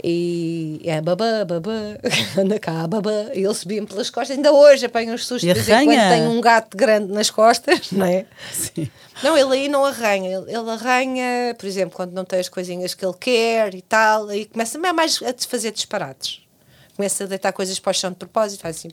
[0.01, 1.99] e é babá, babá,
[2.39, 3.11] anda cá, babá.
[3.33, 4.37] E ele subia-me pelas costas.
[4.37, 8.25] Ainda hoje apanha uns sustos de quando tem um gato grande nas costas, não é?
[8.53, 8.89] Sim.
[9.21, 10.29] Não, ele aí não arranha.
[10.29, 14.29] Ele, ele arranha, por exemplo, quando não tem as coisinhas que ele quer e tal,
[14.29, 16.39] aí começa é mais a fazer disparates.
[16.95, 18.89] Começa a deitar coisas para o chão de propósito, faz assim.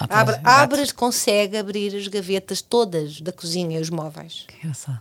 [0.00, 0.46] Abre, gato.
[0.46, 4.44] abre, consegue abrir as gavetas todas da cozinha e os móveis.
[4.48, 5.00] Que engraçado.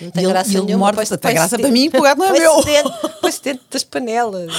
[0.00, 0.86] Não tem E ele- graça ele nenhuma.
[0.86, 2.52] morde- põe-se- tem põe-se graça para mim, porque o gato não é meu.
[3.20, 4.50] Põe-se dentro das panelas.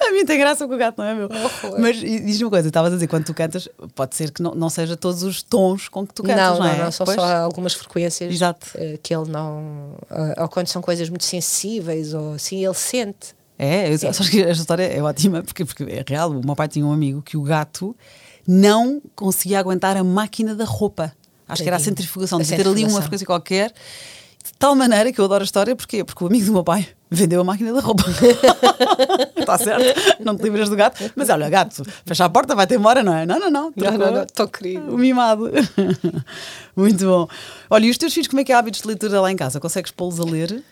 [0.00, 1.26] A mim tem graça com o gato, não é meu?
[1.30, 1.78] Horror.
[1.78, 4.70] Mas diz-me uma coisa, estavas a dizer, quando tu cantas, pode ser que não, não
[4.70, 6.84] seja todos os tons com que tu cantas, não, não, não, é?
[6.84, 7.16] não, são Pois.
[7.16, 8.66] só algumas frequências Exato.
[8.76, 9.94] eh, que ele não.
[10.10, 13.34] eh, ou quando são coisas muito sensíveis, ou assim, ele sente.
[13.58, 16.30] É, eu, sabes que esta história é ótima, porque, porque é real.
[16.30, 17.94] O meu pai tinha um amigo que o gato
[18.50, 21.12] não conseguia aguentar a máquina da roupa.
[21.46, 23.72] Acho que era a centrifugação, de ter ali uma frequência qualquer.
[24.42, 26.02] De tal maneira que eu adoro a história, porquê?
[26.02, 28.04] Porque o amigo do meu pai vendeu a máquina da roupa.
[29.36, 30.22] Está certo?
[30.24, 31.12] Não te livras do gato.
[31.14, 33.26] Mas olha, gato, fecha a porta, vai-te embora, não é?
[33.26, 33.72] Não, não, não.
[33.72, 33.98] Trocou.
[33.98, 34.94] não, não, tão querido.
[34.94, 35.50] O mimado.
[36.74, 37.28] Muito bom.
[37.68, 39.60] Olha, e os teus filhos, como é que é hábitos de leitura lá em casa?
[39.60, 40.62] Consegues pô-los a ler?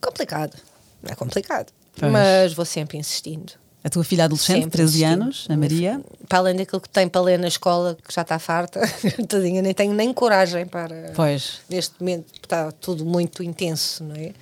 [0.00, 0.56] Complicado.
[1.04, 1.72] É complicado.
[1.96, 2.10] Pois.
[2.10, 3.61] Mas vou sempre insistindo.
[3.84, 5.22] A tua filha adolescente, Sempre 13 insistindo.
[5.22, 6.00] anos, a Maria.
[6.28, 8.80] Para além daquilo que tem para ler na escola, que já está farta,
[9.28, 11.12] tadinha, nem tenho nem coragem para.
[11.16, 11.58] Pois.
[11.68, 14.32] Neste momento está tudo muito intenso, não é?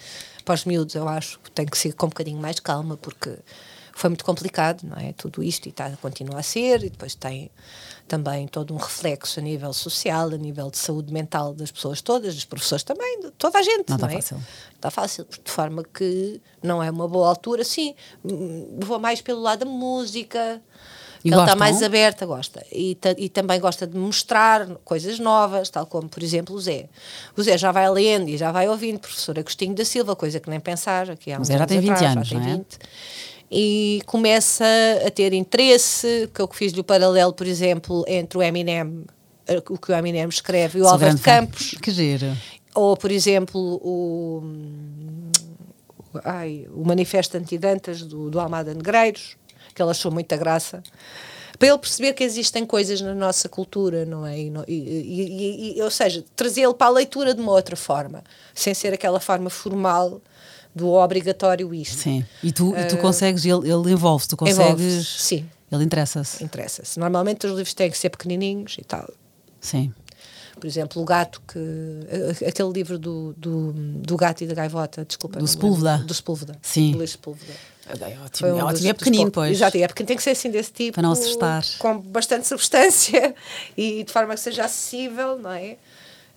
[0.44, 3.31] Para os miúdos, eu acho que tem que ser com um bocadinho mais calma, porque
[4.00, 5.12] foi muito complicado, não é?
[5.12, 7.50] Tudo isto e está, continua a ser, e depois tem
[8.08, 12.34] também todo um reflexo a nível social, a nível de saúde mental das pessoas todas,
[12.34, 14.16] dos professores também, de toda a gente, Não não, está é?
[14.16, 14.42] fácil.
[14.74, 17.94] Está fácil, de forma que não é uma boa altura, sim,
[18.78, 20.62] vou mais pelo lado da música,
[21.22, 22.64] E ela está mais aberta, gosta.
[22.72, 26.88] E, e também gosta de mostrar coisas novas, tal como, por exemplo, o Zé.
[27.36, 30.48] O Zé já vai lendo e já vai ouvindo, professor Agostinho da Silva, coisa que
[30.48, 32.64] nem pensar, aqui há O Zé já tem 20 atrás, anos, já tem não é?
[33.50, 33.52] 20.
[33.52, 34.64] E começa
[35.06, 39.04] a ter interesse, que eu fiz-lhe o paralelo, por exemplo, entre o Eminem,
[39.46, 41.22] eh, o que o Eminem escreve, e o Sou Álvaro de.
[41.22, 42.36] Campos, Que giro.
[42.74, 44.42] ou, por exemplo, o,
[46.14, 49.36] o- ai, o Manifesto Antidantas do, do Almada Negreiros,
[49.74, 50.82] que ele achou muita graça,
[51.58, 54.38] para ele perceber que existem coisas na nossa cultura, não é?
[54.38, 58.22] E- e- e- e- ou seja, trazê-lo para a leitura de uma outra forma,
[58.54, 60.22] sem ser aquela forma formal
[60.74, 61.96] do obrigatório isto.
[61.96, 62.24] Sim.
[62.42, 64.61] E tu, e tu consegues, ele, ele envolve-se, tu consegues.
[64.61, 65.48] Envolve-se, sim.
[65.70, 66.42] Ele interessa-se.
[66.42, 66.98] Interessa-se.
[66.98, 69.09] Normalmente os livros têm que ser pequenininhos e tal.
[69.61, 69.92] Sim.
[70.59, 72.44] Por exemplo, o gato que.
[72.46, 75.38] Aquele livro do, do, do gato e da gaivota, desculpa.
[75.38, 75.98] Do Sepúlveda.
[75.98, 76.59] Do Sepúlveda.
[76.61, 76.92] Sim.
[76.92, 77.52] Do Sepúlveda.
[77.88, 78.88] É ótimo, é um dos- ótimo.
[78.88, 79.50] É dos pequenino, poucos- pois.
[79.56, 80.94] Exato, é pequenino, tem que ser assim desse tipo.
[80.94, 81.64] Para não assustar.
[81.78, 83.35] Com bastante substância
[83.76, 85.76] e de forma que seja acessível, não é?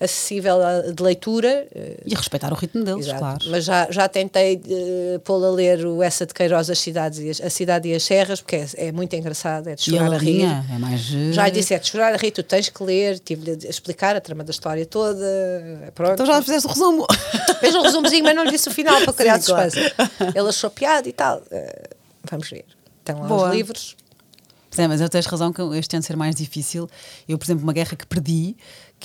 [0.04, 1.66] Acessível a- de leitura.
[1.74, 3.20] eh, E respeitar o ritmo deles, Exato.
[3.20, 3.40] claro.
[3.50, 7.30] Mas já, já tentei eh, pô-lo a ler o Essa de Queiroz, as cidades e
[7.30, 10.16] as, A Cidade e as Serras, porque é, é muito engraçado, é de chorar ele
[10.16, 10.44] a rir.
[10.74, 11.02] é mais.
[11.14, 14.16] eh, Já disse, é de chorar a rir, tu tens que ler, tive-lhe a explicar
[14.16, 15.24] a trama da história toda.
[15.96, 16.14] Pronto.
[16.14, 17.06] Então já fizeste o resumo.
[17.62, 19.72] Fez um resumozinho, mas não lhe disse o final para criar Sim, claro.
[20.36, 21.42] Ele achou piada e tal.
[21.52, 21.90] Eh,
[22.30, 22.66] vamos ver.
[23.00, 23.50] Estão lá Boa.
[23.50, 23.96] os livros.
[24.70, 26.90] Pois é, mas eu tens razão que este ano ser mais difícil.
[27.30, 28.56] Eu, por exemplo, uma guerra que perdi,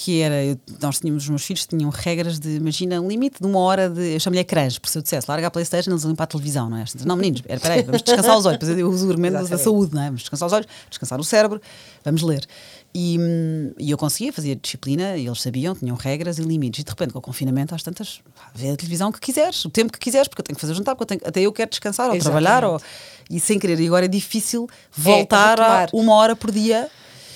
[0.01, 3.47] que era, eu- nós tínhamos, os meus filhos tinham regras de, imagina, um limite de
[3.49, 6.15] uma hora de, eu chamo-lhe ecrãs, porque se eu dissesse, larga a Playstation, eles iam
[6.15, 6.85] para a televisão, não é?
[7.05, 9.59] Não, meninos, espera, espera aí, vamos descansar os olhos, depois eu uso o argumento da
[9.59, 10.05] saúde, não é?
[10.07, 11.61] Vamos descansar os olhos, descansar o cérebro,
[12.05, 12.47] vamos ler.
[12.95, 16.85] E, hum, e eu conseguia, fazia disciplina, e eles sabiam, tinham regras e limites, e
[16.85, 18.21] de repente com o confinamento às tantas,
[18.55, 20.95] vê a televisão que quiseres, o tempo que quiseres, porque eu tenho que fazer jantar,
[20.95, 22.45] porque eu tenho- até eu quero descansar, ou Exatamente.
[22.47, 22.81] trabalhar, ou,
[23.29, 26.05] e sem querer, e agora é difícil voltar a retomar.
[26.05, 26.89] uma hora por dia.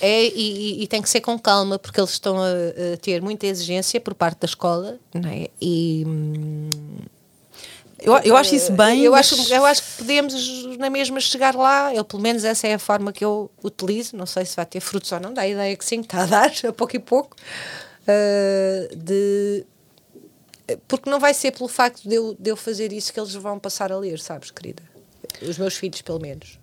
[0.05, 2.49] É, e, e- tem que ser com calma, porque eles estão a,
[2.93, 5.47] a ter muita exigência por parte da escola, não é?
[5.61, 6.69] E, hum,
[8.01, 9.01] Eu, eu acho isso bem.
[9.01, 9.31] Eu, mas...
[9.31, 11.95] acho, eu acho que podemos na mesma chegar lá.
[11.95, 14.17] Eu, pelo menos, essa é a forma que eu utilizo.
[14.17, 16.25] Não sei se vai ter frutos ou não, dá a ideia que sim, está a
[16.25, 17.37] dar, a pouco e pouco.
[18.01, 19.65] Uh, de
[20.87, 23.59] porque não vai ser pelo facto de eu, de eu fazer isso que eles vão
[23.59, 24.81] passar a ler, sabes, querida?
[25.41, 26.57] Os meus filhos, pelo menos.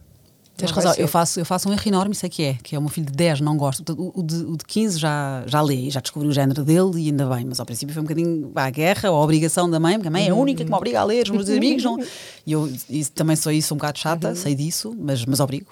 [0.61, 2.79] Tens razão, eu faço, eu faço um erro enorme, isso é que é, que é
[2.79, 3.93] o meu filho de 10, não gosto.
[3.93, 7.07] O, o, de, o de 15 já, já lê, já descobri o género dele e
[7.09, 10.09] ainda bem, mas ao princípio foi um bocadinho a guerra, a obrigação da mãe, porque
[10.09, 11.99] a mãe é a única que me obriga a ler, os meus amigos não.
[12.47, 14.37] E eu e também sou isso um bocado chata, uhum.
[14.37, 15.71] sei disso, mas, mas obrigo.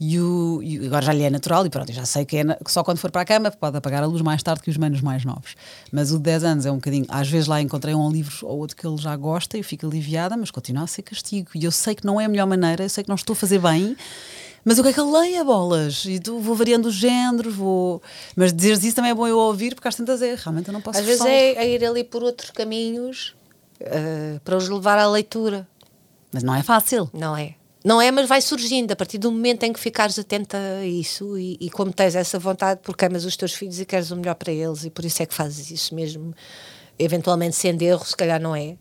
[0.00, 2.56] E, o, e agora já lhe é natural e pronto, já sei que, é na,
[2.68, 5.00] só quando for para a cama pode apagar a luz mais tarde que os menos
[5.00, 5.56] mais novos.
[5.90, 7.04] Mas o de 10 anos é um bocadinho.
[7.08, 10.36] Às vezes lá encontrei um livro ou outro que ele já gosta e fico aliviada,
[10.36, 11.50] mas continua a ser castigo.
[11.54, 13.36] E eu sei que não é a melhor maneira, eu sei que não estou a
[13.36, 13.96] fazer bem.
[14.64, 16.04] Mas o que é que ele leia bolas?
[16.04, 18.02] E tu vou variando os géneros, vou.
[18.36, 20.80] Mas dizeres isso também é bom eu ouvir, porque às tantas é, realmente eu não
[20.80, 23.34] posso Às vezes é, é, ir ali por outros caminhos
[23.80, 25.66] uh, para os levar à leitura.
[26.32, 27.08] Mas não é fácil.
[27.14, 27.54] Não é.
[27.84, 31.38] Não é, mas vai surgindo a partir do momento em que ficares atenta a isso
[31.38, 34.34] e, e como tens essa vontade porque amas os teus filhos e queres o melhor
[34.34, 36.34] para eles e por isso é que fazes isso mesmo,
[36.98, 38.76] eventualmente sendo erro, se calhar não é.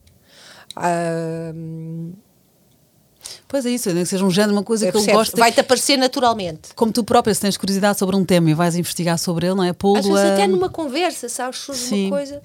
[3.47, 5.37] Pois é isso, que seja um género, uma coisa que eu gosto.
[5.37, 6.69] Vai-te aparecer naturalmente.
[6.75, 9.63] Como tu própria, se tens curiosidade sobre um tema e vais investigar sobre ele, não
[9.63, 9.73] é?
[9.73, 10.33] Pô-lo Às vezes a...
[10.33, 12.07] até numa conversa, sabes, surge Sim.
[12.07, 12.41] uma coisa.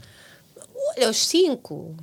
[0.97, 1.95] Olha, os cinco.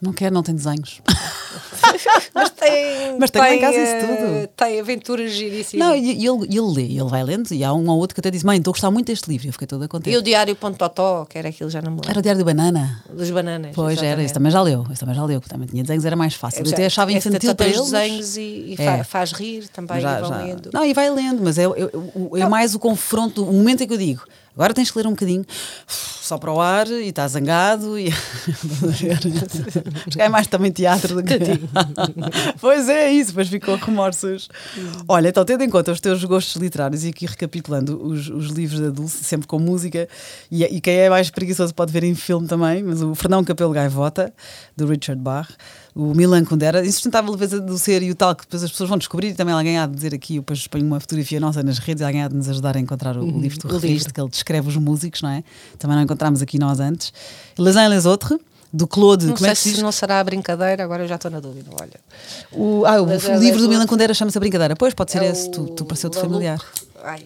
[0.00, 1.02] Não quer, não tem desenhos.
[2.34, 3.18] Mas tem.
[3.18, 4.34] Mas tem, tem em casa isso tudo.
[4.34, 5.86] Eh, tem aventuras giríssimas.
[5.86, 8.30] Não, e ele, ele lê, ele vai lendo, e há um ou outro que até
[8.30, 9.48] diz: Mãe, estou a gostar muito deste livro.
[9.48, 10.14] Eu fiquei toda contente.
[10.14, 12.10] E o Diário Ponto Totó, que era aquilo, já não me lembro.
[12.10, 13.02] Era o Diário do Banana.
[13.12, 13.72] Dos bananas.
[13.74, 14.12] Pois exatamente.
[14.12, 14.86] era, isso também já leu.
[14.90, 16.64] Isso também já leu, porque também tinha desenhos, era mais fácil.
[16.64, 17.80] Eu até achava infantil para eles.
[17.80, 19.04] desenhos e, e é.
[19.04, 20.36] faz rir também, já, e já.
[20.38, 20.70] lendo.
[20.72, 23.92] Não, e vai lendo, mas é, é, é mais o confronto, o momento em que
[23.92, 24.22] eu digo
[24.54, 25.44] Agora tens que ler um bocadinho.
[25.86, 28.08] Só para o ar e está zangado e
[30.16, 31.34] é mais também teatro do que
[32.60, 34.48] Pois é isso, depois ficou remorsos.
[35.08, 38.78] Olha, então tendo em conta os teus gostos literários e aqui recapitulando os, os livros
[38.78, 40.08] da Dulce, sempre com música,
[40.48, 43.72] e, e, quem é mais preguiçoso pode ver em filme também, mas o Fernão Capelo
[43.72, 44.32] Gaivota,
[44.76, 45.48] do Richard Bach,
[46.00, 48.96] o Milan Kundera, insustentável leveza do ser e o tal que depois as pessoas vão
[48.96, 51.78] descobrir e também alguém há de dizer aqui, eu depois ponho uma fotografia nossa nas
[51.78, 54.20] redes alguém há de nos ajudar a encontrar o, uhum, o livro do registro, que
[54.20, 55.44] ele descreve os músicos, não é?
[55.78, 57.12] Também não encontramos aqui nós antes.
[57.58, 58.38] Les uns les autres,
[58.72, 59.26] do Claude.
[59.26, 61.40] Não como é sei é se não será a brincadeira, agora eu já estou na
[61.40, 61.70] dúvida.
[61.78, 62.00] Olha.
[62.52, 64.76] O, ah, o, o livro do Milan Kundera chama-se A Brincadeira.
[64.76, 66.60] Pois, pode ser é esse, tu, tu pareceu-te familiar.
[67.02, 67.24] Ai.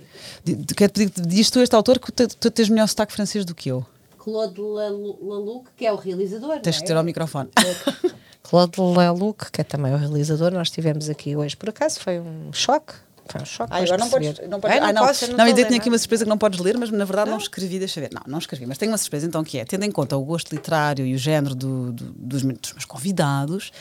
[0.76, 3.70] Quero pedir, diz tu este autor que tu, tu tens melhor sotaque francês do que
[3.70, 3.84] eu.
[4.18, 6.58] Claude Laluc, que é o realizador.
[6.60, 7.50] Tens que ter ao microfone.
[8.44, 11.56] Claude Leluc, que é também o realizador, nós tivemos aqui hoje.
[11.56, 12.92] Por acaso foi um choque.
[13.26, 13.72] Foi um choque.
[13.72, 14.80] Ah, agora não podes, não podes.
[14.80, 16.76] não, ah, não, posso, não, não eu tinha aqui uma surpresa que não podes ler,
[16.76, 18.10] mas na verdade não, não escrevi, deixa ver.
[18.12, 20.54] Não, não escrevi, mas tenho uma surpresa então que é, tendo em conta o gosto
[20.54, 23.72] literário e o género do, do, dos, dos, meus convidados,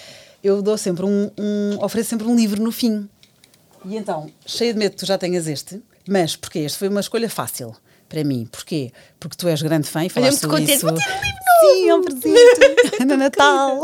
[0.41, 3.09] eu dou sempre um, um, ofereço sempre um livro no fim.
[3.83, 7.01] E então, cheio de medo que tu já tenhas este, mas porque este foi uma
[7.01, 7.75] escolha fácil
[8.07, 8.47] para mim.
[8.49, 8.93] Porquê?
[9.19, 10.87] Porque tu és grande fã e falaste sobre isso.
[10.87, 13.81] Livro Sim, é um presente no Natal.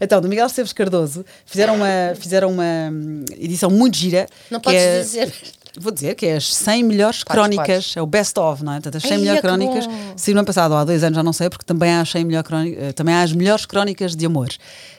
[0.00, 2.92] então, do Miguel Esteves Cardoso, fizeram uma, fizeram uma
[3.38, 4.26] edição muito gira.
[4.50, 5.32] Não podes é, dizer.
[5.78, 7.96] Vou dizer que é as 100 melhores podes, crónicas, podes.
[7.96, 8.76] é o best of, não é?
[8.76, 11.32] Portanto, as 100 melhores crónicas, se no ano passado ou há dois anos já não
[11.32, 14.26] sei, porque também há, as 100 melhor crónica, eh, também há as melhores crónicas de
[14.26, 14.48] amor.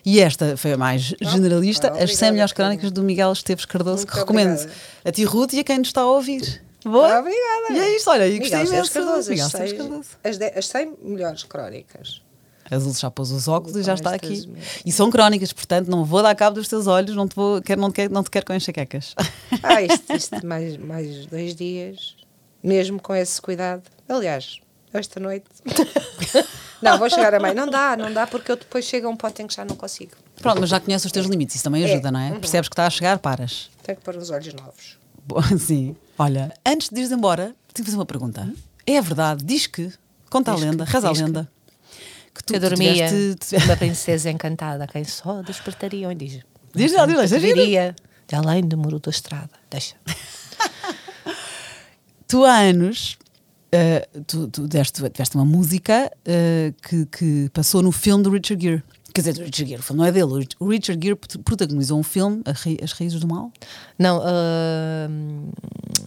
[0.06, 3.66] E esta foi a mais não, generalista, não, as 100 melhores crónicas do Miguel Esteves
[3.66, 4.74] Cardoso, muito que recomendo obrigada.
[5.04, 6.62] a ti, Ruth, e a quem nos está a ouvir.
[6.84, 7.20] Boa.
[7.20, 7.74] Obrigada.
[7.74, 8.92] E é isto, olha, e gostei imenso.
[8.92, 9.74] Cardoso, as, seis,
[10.24, 12.22] as, de, as 100 melhores crónicas.
[12.72, 14.50] Azul já pôs os óculos e já está aqui.
[14.86, 17.82] E são crónicas, portanto, não vou dar cabo dos teus olhos, não te, vou, quero,
[17.82, 19.14] não te, quero, não te quero com enxaquecas.
[19.64, 22.16] Ah, isto, isto mais, mais dois dias,
[22.64, 23.84] mesmo com esse cuidado.
[24.08, 24.60] Aliás,
[24.94, 25.46] esta noite.
[26.82, 27.54] não, vou chegar a meio.
[27.54, 29.76] Não dá, não dá, porque eu depois chego a um ponto em que já não
[29.76, 30.14] consigo.
[30.42, 32.12] Pronto, mas já conheces os teus limites, isso também ajuda, é.
[32.12, 32.32] não é?
[32.32, 32.40] Uhum.
[32.40, 33.70] Percebes que está a chegar, paras.
[33.84, 34.98] Tenho que pôr os olhos novos.
[35.60, 35.96] Sim.
[36.22, 38.48] Olha, antes de ires embora, tenho que fazer uma pergunta.
[38.86, 39.92] É verdade, diz que,
[40.30, 41.52] conta diz a lenda, que, reza a lenda,
[42.32, 43.56] que, tu, eu dormia tiveste...
[43.66, 46.40] uma princesa encantada, quem só despertariam e diz.
[46.76, 47.96] Diz lá, diz lá, diria
[48.28, 49.50] de além do muro da estrada.
[49.68, 49.96] Deixa.
[52.28, 53.18] tu há anos
[53.74, 58.64] uh, tu, tu deste, deste uma música uh, que, que passou no filme do Richard
[58.64, 58.84] Gere.
[59.12, 60.48] Quer dizer, o Richard Gere, o filme não é dele.
[60.60, 63.52] O Richard Gere protagonizou um filme, As Raízes do Mal?
[63.98, 65.52] Não, uh,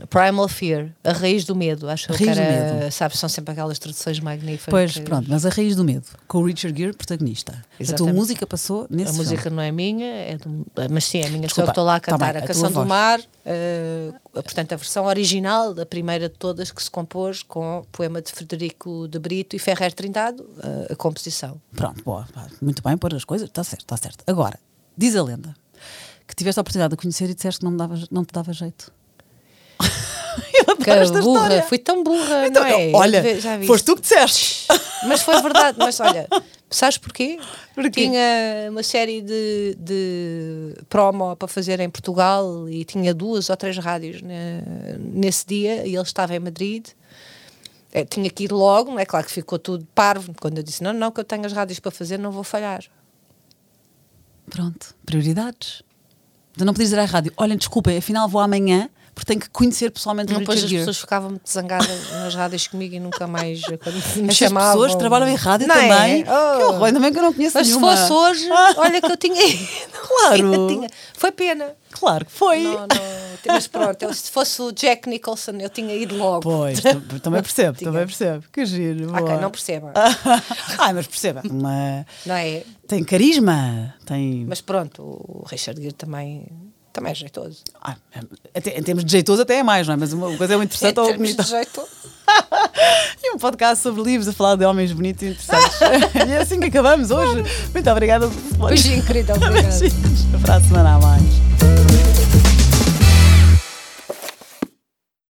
[0.06, 1.88] Primal Fear, A Raiz do Medo.
[1.88, 4.70] Acho que era, sabe, são sempre aquelas traduções magníficas.
[4.70, 7.52] Pois, pronto, mas A Raiz do Medo, com o Richard Gere protagonista.
[7.78, 7.92] Exatamente.
[7.92, 9.30] A tua música passou nesse A filme.
[9.30, 11.46] música não é minha, é do, mas sim, é minha.
[11.46, 14.76] Desculpa, estou lá a cantar tá bem, a, a Canção do Mar, uh, portanto, a
[14.76, 19.18] versão original, a primeira de todas, que se compôs com o poema de Frederico de
[19.18, 21.60] Brito e Ferrer Trindado, uh, a composição.
[21.74, 22.26] Pronto, boa,
[22.60, 24.24] muito bem pôr as coisas, está certo, está certo.
[24.26, 24.58] Agora,
[24.96, 25.54] diz a lenda
[26.26, 28.92] que tiveste a oportunidade de conhecer e disseste que não, dava, não te dava jeito.
[30.68, 31.62] Eu Que adoro esta burra, história.
[31.64, 32.90] fui tão burra, Então, não é?
[32.94, 33.66] olha, Já viste?
[33.66, 34.66] foste tu que disseste.
[35.06, 36.28] Mas foi verdade, mas olha,
[36.70, 37.38] sabes porquê?
[37.74, 37.90] Porquê?
[37.90, 43.76] Tinha uma série de, de promo para fazer em Portugal e tinha duas ou três
[43.78, 44.62] rádios né,
[44.98, 46.86] nesse dia e ele estava em Madrid.
[47.92, 50.92] Eh, tinha que ir logo, é claro que ficou tudo parvo quando eu disse: Não,
[50.92, 52.82] não, que eu tenho as rádios para fazer, não vou falhar.
[54.50, 55.82] Pronto, prioridades.
[56.56, 59.90] Tu não podes dizer à rádio, olhem, desculpem, afinal vou amanhã porque tenho que conhecer
[59.90, 60.80] pessoalmente o Depois Richard as Gere.
[60.82, 64.72] pessoas ficavam muito zangadas nas rádios comigo e nunca mais quando me Essas chamavam.
[64.82, 65.88] pessoas trabalham em rádio Não é?
[65.88, 66.22] também.
[66.24, 66.56] Oh.
[66.58, 67.96] Que horror, ainda bem que eu não conheço Mas se nenhuma.
[67.96, 69.66] fosse hoje, olha que eu tinha ido.
[69.92, 70.66] Claro.
[70.68, 70.88] Tinha.
[71.14, 71.74] Foi pena.
[71.92, 72.62] Claro que foi.
[72.64, 73.24] Não, não.
[73.46, 76.40] Mas pronto, eu- se fosse o Jack Nicholson, eu tinha ido logo.
[76.42, 78.44] Pois, tam- também percebo, também percebo.
[78.52, 79.10] Que giro.
[79.10, 79.40] Ok, boa.
[79.40, 79.92] não perceba.
[80.78, 81.42] Ai, mas perceba.
[81.48, 82.04] Uma...
[82.26, 82.64] Não é?
[82.88, 84.44] Tem carisma, tem.
[84.48, 86.46] Mas pronto, o Richard Gere também,
[86.94, 87.58] também é jeitoso.
[87.82, 87.96] Ah,
[88.54, 89.96] até- em termos de jeitoso, até é mais, não é?
[89.98, 91.42] Mas uma coisa é muito interessante ou bonita.
[91.42, 91.82] de jeito.
[93.22, 95.78] E um podcast sobre livros a falar de homens bonitos e interessantes.
[96.28, 97.42] e é assim que acabamos hoje.
[97.72, 98.30] Muito obrigada.
[98.68, 99.34] Beijinho, querida.
[99.34, 99.62] Obrigada.
[99.78, 100.24] Beijinhos.
[100.42, 101.73] Para a semana a mais.